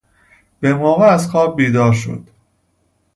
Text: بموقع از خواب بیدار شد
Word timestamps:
بموقع 0.61 1.03
از 1.05 1.27
خواب 1.29 1.55
بیدار 1.57 1.93
شد 1.93 2.27